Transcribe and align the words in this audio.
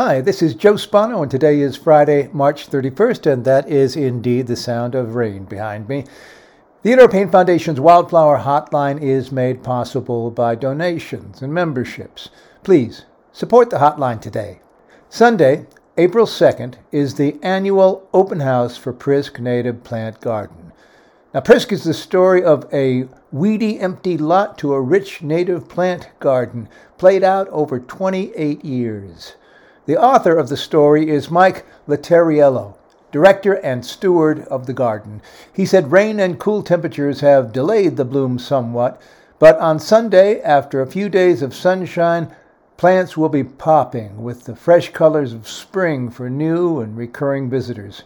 Hi, 0.00 0.20
this 0.20 0.42
is 0.42 0.54
Joe 0.54 0.76
Spano, 0.76 1.22
and 1.22 1.28
today 1.28 1.58
is 1.58 1.74
Friday, 1.74 2.30
March 2.32 2.70
31st, 2.70 3.32
and 3.32 3.44
that 3.44 3.68
is 3.68 3.96
indeed 3.96 4.46
the 4.46 4.54
sound 4.54 4.94
of 4.94 5.16
rain 5.16 5.44
behind 5.44 5.88
me. 5.88 6.02
The 6.02 6.90
Theodore 6.90 7.08
Payne 7.08 7.32
Foundation's 7.32 7.80
Wildflower 7.80 8.38
Hotline 8.38 9.02
is 9.02 9.32
made 9.32 9.64
possible 9.64 10.30
by 10.30 10.54
donations 10.54 11.42
and 11.42 11.52
memberships. 11.52 12.28
Please 12.62 13.06
support 13.32 13.70
the 13.70 13.78
hotline 13.78 14.20
today. 14.20 14.60
Sunday, 15.08 15.66
April 15.96 16.26
2nd, 16.26 16.76
is 16.92 17.16
the 17.16 17.36
annual 17.42 18.08
open 18.14 18.38
house 18.38 18.76
for 18.76 18.92
Prisk 18.92 19.40
Native 19.40 19.82
Plant 19.82 20.20
Garden. 20.20 20.72
Now, 21.34 21.40
Prisk 21.40 21.72
is 21.72 21.82
the 21.82 21.92
story 21.92 22.44
of 22.44 22.72
a 22.72 23.08
weedy, 23.32 23.80
empty 23.80 24.16
lot 24.16 24.58
to 24.58 24.74
a 24.74 24.80
rich 24.80 25.22
native 25.22 25.68
plant 25.68 26.08
garden 26.20 26.68
played 26.98 27.24
out 27.24 27.48
over 27.48 27.80
28 27.80 28.64
years. 28.64 29.34
The 29.88 29.96
author 29.96 30.36
of 30.36 30.50
the 30.50 30.56
story 30.58 31.08
is 31.08 31.30
Mike 31.30 31.64
Letteriello, 31.88 32.74
director 33.10 33.54
and 33.54 33.82
steward 33.82 34.40
of 34.48 34.66
the 34.66 34.74
garden. 34.74 35.22
He 35.50 35.64
said 35.64 35.90
rain 35.90 36.20
and 36.20 36.38
cool 36.38 36.62
temperatures 36.62 37.20
have 37.20 37.54
delayed 37.54 37.96
the 37.96 38.04
bloom 38.04 38.38
somewhat, 38.38 39.00
but 39.38 39.58
on 39.58 39.78
Sunday, 39.78 40.42
after 40.42 40.82
a 40.82 40.86
few 40.86 41.08
days 41.08 41.40
of 41.40 41.54
sunshine, 41.54 42.30
plants 42.76 43.16
will 43.16 43.30
be 43.30 43.42
popping 43.42 44.22
with 44.22 44.44
the 44.44 44.54
fresh 44.54 44.90
colors 44.90 45.32
of 45.32 45.48
spring 45.48 46.10
for 46.10 46.28
new 46.28 46.80
and 46.80 46.94
recurring 46.94 47.48
visitors. 47.48 48.02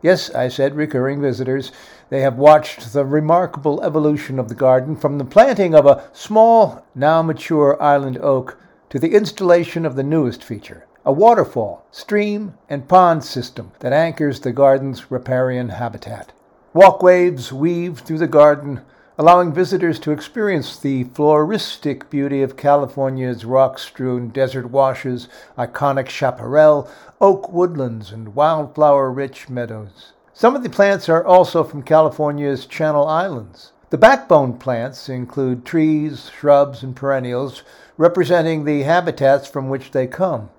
Yes, 0.00 0.34
I 0.34 0.48
said 0.48 0.76
recurring 0.76 1.20
visitors. 1.20 1.72
They 2.08 2.22
have 2.22 2.38
watched 2.38 2.94
the 2.94 3.04
remarkable 3.04 3.82
evolution 3.82 4.38
of 4.38 4.48
the 4.48 4.54
garden 4.54 4.96
from 4.96 5.18
the 5.18 5.26
planting 5.26 5.74
of 5.74 5.84
a 5.84 6.08
small, 6.14 6.86
now 6.94 7.20
mature 7.20 7.76
island 7.82 8.16
oak 8.16 8.58
to 8.88 8.98
the 8.98 9.12
installation 9.12 9.84
of 9.84 9.94
the 9.94 10.02
newest 10.02 10.42
feature, 10.42 10.86
a 11.08 11.12
waterfall, 11.12 11.86
stream, 11.90 12.52
and 12.68 12.86
pond 12.86 13.24
system 13.24 13.72
that 13.78 13.94
anchors 13.94 14.40
the 14.40 14.52
garden's 14.52 15.10
riparian 15.10 15.70
habitat. 15.70 16.34
Walkways 16.74 17.50
weave 17.50 18.00
through 18.00 18.18
the 18.18 18.26
garden, 18.26 18.82
allowing 19.16 19.50
visitors 19.50 19.98
to 19.98 20.10
experience 20.10 20.78
the 20.78 21.04
floristic 21.04 22.10
beauty 22.10 22.42
of 22.42 22.58
California's 22.58 23.46
rock 23.46 23.78
strewn 23.78 24.28
desert 24.28 24.70
washes, 24.70 25.28
iconic 25.56 26.10
chaparral, 26.10 26.90
oak 27.22 27.50
woodlands, 27.50 28.12
and 28.12 28.34
wildflower 28.34 29.10
rich 29.10 29.48
meadows. 29.48 30.12
Some 30.34 30.54
of 30.54 30.62
the 30.62 30.68
plants 30.68 31.08
are 31.08 31.24
also 31.24 31.64
from 31.64 31.84
California's 31.84 32.66
Channel 32.66 33.08
Islands. 33.08 33.72
The 33.88 33.96
backbone 33.96 34.58
plants 34.58 35.08
include 35.08 35.64
trees, 35.64 36.30
shrubs, 36.38 36.82
and 36.82 36.94
perennials, 36.94 37.62
representing 37.96 38.66
the 38.66 38.82
habitats 38.82 39.48
from 39.48 39.70
which 39.70 39.92
they 39.92 40.06
come. 40.06 40.50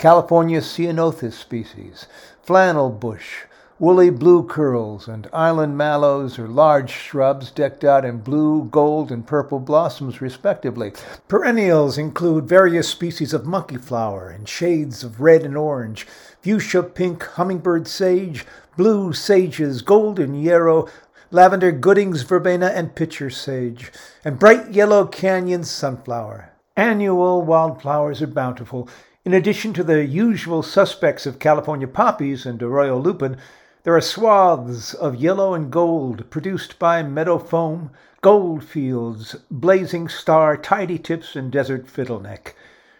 California 0.00 0.62
ceanothus 0.62 1.34
species, 1.34 2.06
flannel 2.42 2.88
bush, 2.88 3.42
woolly 3.78 4.08
blue 4.08 4.42
curls, 4.42 5.06
and 5.06 5.28
island 5.30 5.76
mallows 5.76 6.38
are 6.38 6.48
large 6.48 6.90
shrubs 6.90 7.50
decked 7.50 7.84
out 7.84 8.02
in 8.02 8.16
blue, 8.16 8.64
gold, 8.70 9.12
and 9.12 9.26
purple 9.26 9.60
blossoms, 9.60 10.22
respectively. 10.22 10.90
Perennials 11.28 11.98
include 11.98 12.48
various 12.48 12.88
species 12.88 13.34
of 13.34 13.44
monkey 13.44 13.76
flower 13.76 14.30
and 14.30 14.48
shades 14.48 15.04
of 15.04 15.20
red 15.20 15.42
and 15.42 15.54
orange, 15.54 16.06
fuchsia 16.40 16.82
pink 16.82 17.22
hummingbird 17.22 17.86
sage, 17.86 18.46
blue 18.78 19.12
sages, 19.12 19.82
golden 19.82 20.34
yarrow, 20.34 20.88
lavender 21.30 21.72
Gooding's 21.72 22.22
verbena, 22.22 22.68
and 22.68 22.94
pitcher 22.94 23.28
sage, 23.28 23.92
and 24.24 24.38
bright 24.38 24.70
yellow 24.70 25.04
canyon 25.04 25.62
sunflower. 25.62 26.52
Annual 26.74 27.42
wildflowers 27.42 28.22
are 28.22 28.26
bountiful 28.26 28.88
in 29.22 29.34
addition 29.34 29.74
to 29.74 29.84
the 29.84 30.06
usual 30.06 30.62
suspects 30.62 31.26
of 31.26 31.38
California 31.38 31.86
poppies 31.86 32.46
and 32.46 32.62
arroyo 32.62 32.98
lupin, 32.98 33.36
there 33.82 33.94
are 33.94 34.00
swaths 34.00 34.94
of 34.94 35.14
yellow 35.14 35.52
and 35.52 35.70
gold 35.70 36.30
produced 36.30 36.78
by 36.78 37.02
meadow 37.02 37.36
foam, 37.36 37.90
gold 38.22 38.64
fields, 38.64 39.36
blazing 39.50 40.08
star, 40.08 40.56
tidy 40.56 40.98
tips, 40.98 41.36
and 41.36 41.52
desert 41.52 41.86
fiddleneck. 41.86 42.54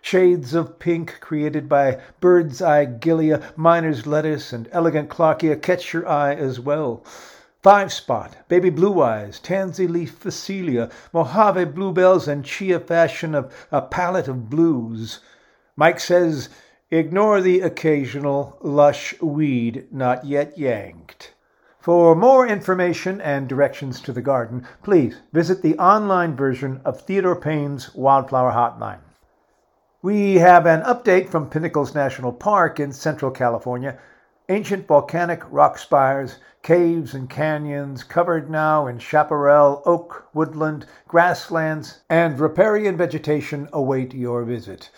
Shades 0.00 0.54
of 0.54 0.78
pink 0.78 1.20
created 1.20 1.68
by 1.68 2.00
bird's 2.20 2.62
eye 2.62 2.86
gilia, 2.86 3.52
miner's 3.54 4.06
lettuce, 4.06 4.54
and 4.54 4.70
elegant 4.72 5.10
clarkia 5.10 5.60
catch 5.60 5.92
your 5.92 6.08
eye 6.08 6.34
as 6.34 6.58
well. 6.58 7.04
Five 7.62 7.92
spot, 7.92 8.36
baby 8.48 8.70
blue 8.70 9.02
eyes, 9.02 9.38
tansy 9.38 9.86
leaf 9.86 10.18
phacelia, 10.18 10.90
Mojave 11.12 11.66
bluebells, 11.66 12.26
and 12.26 12.42
chia 12.42 12.80
fashion 12.80 13.34
of 13.34 13.52
a 13.70 13.82
palette 13.82 14.28
of 14.28 14.48
blues. 14.48 15.20
Mike 15.78 16.00
says, 16.00 16.48
ignore 16.90 17.42
the 17.42 17.60
occasional 17.60 18.56
lush 18.62 19.20
weed 19.20 19.86
not 19.92 20.24
yet 20.24 20.56
yanked. 20.56 21.34
For 21.80 22.16
more 22.16 22.46
information 22.46 23.20
and 23.20 23.46
directions 23.46 24.00
to 24.00 24.12
the 24.12 24.22
garden, 24.22 24.66
please 24.82 25.20
visit 25.34 25.60
the 25.60 25.76
online 25.78 26.34
version 26.34 26.80
of 26.86 27.02
Theodore 27.02 27.36
Payne's 27.36 27.94
Wildflower 27.94 28.52
Hotline. 28.52 29.00
We 30.00 30.36
have 30.36 30.64
an 30.64 30.80
update 30.80 31.28
from 31.28 31.50
Pinnacles 31.50 31.94
National 31.94 32.32
Park 32.32 32.80
in 32.80 32.90
Central 32.90 33.30
California. 33.30 33.98
Ancient 34.48 34.86
volcanic 34.86 35.42
rock 35.50 35.76
spires, 35.76 36.38
caves, 36.62 37.12
and 37.12 37.28
canyons 37.28 38.02
covered 38.02 38.48
now 38.48 38.86
in 38.86 38.98
chaparral, 38.98 39.82
oak, 39.84 40.28
woodland, 40.32 40.86
grasslands, 41.06 42.00
and 42.08 42.40
riparian 42.40 42.96
vegetation 42.96 43.68
await 43.74 44.14
your 44.14 44.42
visit. 44.44 44.90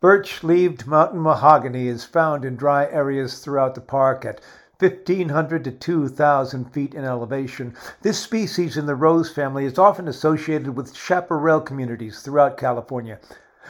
Birch-leaved 0.00 0.86
mountain 0.86 1.20
mahogany 1.20 1.88
is 1.88 2.04
found 2.04 2.44
in 2.44 2.54
dry 2.54 2.86
areas 2.86 3.40
throughout 3.40 3.74
the 3.74 3.80
park 3.80 4.24
at 4.24 4.40
1,500 4.78 5.64
to 5.64 5.72
2,000 5.72 6.72
feet 6.72 6.94
in 6.94 7.04
elevation. 7.04 7.74
This 8.02 8.20
species 8.20 8.76
in 8.76 8.86
the 8.86 8.94
rose 8.94 9.28
family 9.28 9.64
is 9.64 9.76
often 9.76 10.06
associated 10.06 10.76
with 10.76 10.94
chaparral 10.94 11.60
communities 11.60 12.20
throughout 12.20 12.56
California. 12.56 13.18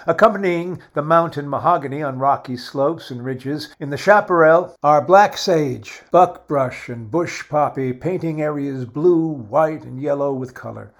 Accompanying 0.07 0.83
the 0.93 1.01
mountain 1.01 1.49
mahogany 1.49 2.03
on 2.03 2.19
rocky 2.19 2.59
slopes 2.59 3.11
and 3.11 3.25
ridges 3.25 3.75
in 3.81 3.89
the 3.89 3.97
chaparral 3.97 4.77
are 4.83 5.01
black 5.01 5.39
sage, 5.39 6.03
buckbrush, 6.11 6.91
and 6.91 7.11
bush 7.11 7.49
poppy, 7.49 7.95
painting 7.95 8.43
areas 8.43 8.85
blue, 8.85 9.29
white, 9.29 9.85
and 9.85 9.99
yellow 9.99 10.35
with 10.35 10.53
color. 10.53 10.93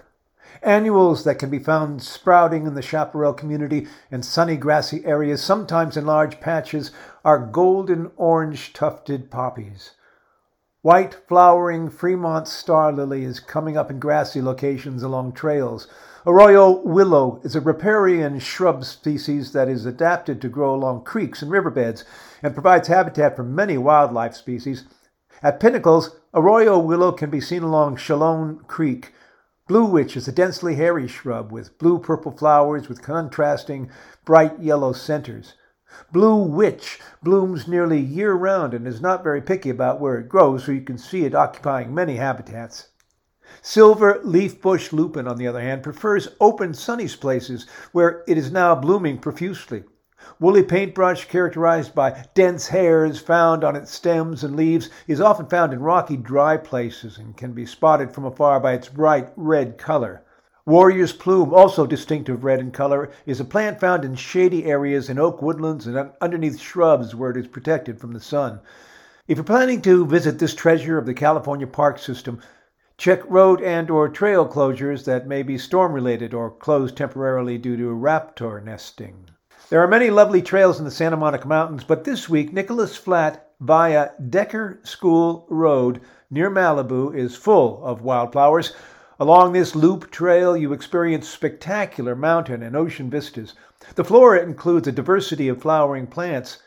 Annuals 0.61 1.23
that 1.23 1.39
can 1.39 1.49
be 1.49 1.59
found 1.59 2.01
sprouting 2.01 2.65
in 2.65 2.73
the 2.73 2.81
chaparral 2.81 3.33
community 3.33 3.87
in 4.11 4.23
sunny 4.23 4.57
grassy 4.57 5.05
areas, 5.05 5.41
sometimes 5.41 5.95
in 5.95 6.05
large 6.05 6.39
patches, 6.39 6.91
are 7.23 7.39
golden 7.39 8.11
orange 8.17 8.73
tufted 8.73 9.29
poppies. 9.29 9.91
White 10.81 11.13
flowering 11.27 11.89
Fremont 11.89 12.47
star 12.47 12.93
lily 12.93 13.25
is 13.25 13.41
coming 13.41 13.75
up 13.75 13.91
in 13.91 13.99
grassy 13.99 14.41
locations 14.41 15.03
along 15.03 15.33
trails. 15.33 15.87
Arroyo 16.25 16.81
willow 16.81 17.41
is 17.43 17.55
a 17.55 17.61
riparian 17.61 18.39
shrub 18.39 18.85
species 18.85 19.51
that 19.51 19.67
is 19.67 19.85
adapted 19.85 20.41
to 20.41 20.47
grow 20.47 20.73
along 20.73 21.03
creeks 21.03 21.41
and 21.41 21.51
riverbeds 21.51 22.05
and 22.41 22.53
provides 22.53 22.87
habitat 22.87 23.35
for 23.35 23.43
many 23.43 23.77
wildlife 23.77 24.35
species. 24.35 24.85
At 25.43 25.59
Pinnacles, 25.59 26.17
arroyo 26.33 26.77
willow 26.79 27.11
can 27.11 27.29
be 27.29 27.41
seen 27.41 27.63
along 27.63 27.97
Chalone 27.97 28.65
Creek, 28.67 29.13
Blue 29.69 29.85
witch 29.85 30.17
is 30.17 30.27
a 30.27 30.31
densely 30.31 30.73
hairy 30.73 31.07
shrub 31.07 31.51
with 31.51 31.77
blue 31.77 31.99
purple 31.99 32.31
flowers 32.31 32.89
with 32.89 33.03
contrasting 33.03 33.91
bright 34.25 34.59
yellow 34.59 34.93
centers. 34.93 35.53
Blue 36.11 36.37
witch 36.37 36.99
blooms 37.21 37.67
nearly 37.67 37.99
year 37.99 38.33
round 38.33 38.73
and 38.73 38.87
is 38.87 38.99
not 38.99 39.23
very 39.23 39.43
picky 39.43 39.69
about 39.69 39.99
where 39.99 40.17
it 40.17 40.27
grows, 40.27 40.63
so 40.63 40.71
you 40.71 40.81
can 40.81 40.97
see 40.97 41.23
it 41.23 41.35
occupying 41.35 41.93
many 41.93 42.15
habitats. 42.15 42.87
Silver 43.61 44.19
leaf 44.23 44.59
bush 44.59 44.91
lupin, 44.91 45.27
on 45.27 45.37
the 45.37 45.45
other 45.45 45.61
hand, 45.61 45.83
prefers 45.83 46.29
open, 46.39 46.73
sunny 46.73 47.07
places 47.07 47.67
where 47.91 48.23
it 48.27 48.39
is 48.39 48.51
now 48.51 48.73
blooming 48.73 49.19
profusely. 49.19 49.83
Woolly 50.39 50.63
paintbrush, 50.63 51.27
characterized 51.27 51.93
by 51.93 52.25
dense 52.33 52.67
hairs 52.67 53.19
found 53.19 53.63
on 53.63 53.75
its 53.75 53.91
stems 53.91 54.43
and 54.43 54.55
leaves, 54.55 54.89
is 55.07 55.19
often 55.19 55.47
found 55.47 55.73
in 55.73 55.81
rocky, 55.81 56.17
dry 56.17 56.55
places 56.55 57.17
and 57.17 57.35
can 57.35 57.51
be 57.51 57.65
spotted 57.65 58.11
from 58.11 58.25
afar 58.25 58.59
by 58.59 58.73
its 58.73 58.87
bright 58.87 59.31
red 59.35 59.77
color. 59.77 60.21
Warrior's 60.65 61.13
plume, 61.13 61.53
also 61.53 61.87
distinctive 61.87 62.43
red 62.43 62.59
in 62.59 62.71
color, 62.71 63.09
is 63.25 63.39
a 63.39 63.45
plant 63.45 63.79
found 63.79 64.05
in 64.05 64.15
shady 64.15 64.65
areas 64.65 65.09
in 65.09 65.17
oak 65.17 65.41
woodlands 65.41 65.87
and 65.87 66.11
underneath 66.21 66.59
shrubs 66.59 67.15
where 67.15 67.31
it 67.31 67.37
is 67.37 67.47
protected 67.47 67.99
from 67.99 68.13
the 68.13 68.19
sun. 68.19 68.59
If 69.27 69.37
you're 69.37 69.43
planning 69.43 69.81
to 69.81 70.05
visit 70.05 70.37
this 70.37 70.53
treasure 70.53 70.97
of 70.97 71.05
the 71.05 71.13
California 71.13 71.65
park 71.65 71.97
system, 71.97 72.39
check 72.97 73.21
road 73.29 73.61
and 73.61 73.89
or 73.89 74.09
trail 74.09 74.47
closures 74.47 75.05
that 75.05 75.27
may 75.27 75.43
be 75.43 75.57
storm 75.57 75.91
related 75.91 76.33
or 76.33 76.51
closed 76.51 76.95
temporarily 76.95 77.57
due 77.57 77.77
to 77.77 77.95
raptor 77.95 78.63
nesting. 78.63 79.29
There 79.67 79.83
are 79.83 79.87
many 79.87 80.09
lovely 80.09 80.41
trails 80.41 80.79
in 80.79 80.85
the 80.85 80.89
Santa 80.89 81.15
Monica 81.15 81.47
Mountains, 81.47 81.83
but 81.83 82.03
this 82.03 82.27
week, 82.27 82.51
Nicholas 82.51 82.95
Flat 82.95 83.51
via 83.59 84.09
Decker 84.31 84.79
School 84.83 85.45
Road 85.47 86.01
near 86.31 86.49
Malibu 86.49 87.15
is 87.15 87.35
full 87.35 87.85
of 87.85 88.01
wildflowers. 88.01 88.73
Along 89.19 89.53
this 89.53 89.75
loop 89.75 90.09
trail, 90.09 90.57
you 90.57 90.73
experience 90.73 91.29
spectacular 91.29 92.15
mountain 92.15 92.63
and 92.63 92.75
ocean 92.75 93.11
vistas. 93.11 93.53
The 93.93 94.03
flora 94.03 94.41
includes 94.41 94.87
a 94.87 94.91
diversity 94.91 95.47
of 95.49 95.61
flowering 95.61 96.07
plants. 96.07 96.63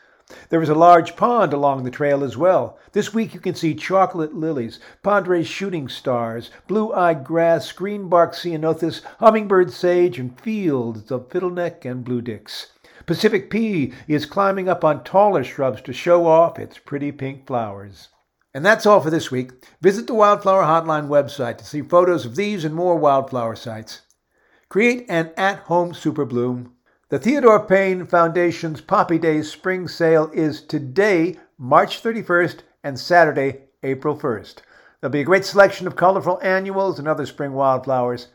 There 0.47 0.61
is 0.61 0.69
a 0.69 0.73
large 0.73 1.17
pond 1.17 1.51
along 1.51 1.83
the 1.83 1.91
trail 1.91 2.23
as 2.23 2.37
well. 2.37 2.79
This 2.93 3.13
week 3.13 3.33
you 3.33 3.41
can 3.41 3.55
see 3.55 3.75
chocolate 3.75 4.33
lilies, 4.33 4.79
Padres 5.03 5.47
shooting 5.47 5.89
stars, 5.89 6.51
blue-eyed 6.67 7.25
grass, 7.25 7.73
greenbark 7.73 8.33
ceanothus, 8.33 9.01
hummingbird 9.19 9.73
sage, 9.73 10.19
and 10.19 10.39
fields 10.39 11.11
of 11.11 11.27
fiddleneck 11.27 11.83
and 11.83 12.05
bluedicks. 12.05 12.67
Pacific 13.05 13.49
pea 13.49 13.91
is 14.07 14.25
climbing 14.25 14.69
up 14.69 14.85
on 14.85 15.03
taller 15.03 15.43
shrubs 15.43 15.81
to 15.81 15.91
show 15.91 16.25
off 16.25 16.57
its 16.57 16.77
pretty 16.77 17.11
pink 17.11 17.45
flowers. 17.45 18.07
And 18.53 18.65
that's 18.65 18.85
all 18.85 19.01
for 19.01 19.09
this 19.09 19.29
week. 19.29 19.51
Visit 19.81 20.07
the 20.07 20.13
Wildflower 20.13 20.63
Hotline 20.63 21.09
website 21.09 21.57
to 21.57 21.65
see 21.65 21.81
photos 21.81 22.25
of 22.25 22.35
these 22.35 22.63
and 22.63 22.73
more 22.73 22.95
wildflower 22.95 23.55
sites. 23.55 24.01
Create 24.69 25.05
an 25.09 25.31
at 25.35 25.59
home 25.59 25.93
super 25.93 26.23
bloom. 26.23 26.73
The 27.09 27.19
Theodore 27.19 27.65
Payne 27.65 28.05
Foundation's 28.05 28.79
Poppy 28.79 29.17
Days 29.17 29.51
spring 29.51 29.87
sale 29.87 30.31
is 30.33 30.61
today, 30.61 31.37
March 31.57 32.01
31st, 32.01 32.59
and 32.83 32.97
Saturday, 32.97 33.63
April 33.83 34.17
1st. 34.17 34.59
There'll 35.01 35.11
be 35.11 35.21
a 35.21 35.25
great 35.25 35.45
selection 35.45 35.87
of 35.87 35.97
colorful 35.97 36.39
annuals 36.41 36.99
and 36.99 37.07
other 37.07 37.25
spring 37.25 37.51
wildflowers. 37.51 38.29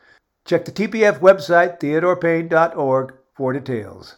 Check 0.44 0.67
the 0.67 0.73
TPF 0.73 1.21
website, 1.21 1.81
theodorepayne.org, 1.81 3.14
for 3.35 3.53
details. 3.53 4.17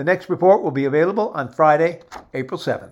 The 0.00 0.04
next 0.04 0.30
report 0.30 0.62
will 0.62 0.70
be 0.70 0.86
available 0.86 1.28
on 1.34 1.52
Friday, 1.52 2.00
April 2.32 2.58
7th. 2.58 2.88